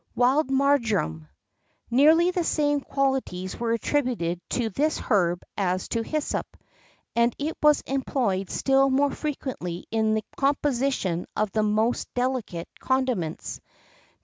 WILD 0.15 0.49
MARJORAM. 0.49 1.27
Nearly 1.91 2.31
the 2.31 2.43
same 2.43 2.79
qualities 2.81 3.59
were 3.59 3.73
attributed 3.73 4.41
to 4.49 4.71
this 4.71 4.97
herb 4.97 5.43
as 5.55 5.87
to 5.89 6.01
hyssop;[X 6.01 6.49
25] 7.13 7.13
and 7.17 7.35
it 7.37 7.55
was 7.61 7.81
employed 7.81 8.49
still 8.49 8.89
more 8.89 9.11
frequently 9.11 9.85
in 9.91 10.15
the 10.15 10.23
composition 10.37 11.27
of 11.35 11.51
the 11.51 11.61
most 11.61 12.11
delicate 12.15 12.67
condiments. 12.79 13.61